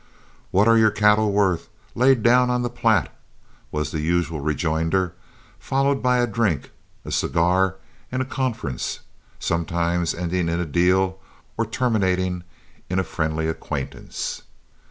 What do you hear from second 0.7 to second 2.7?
your cattle worth laid down on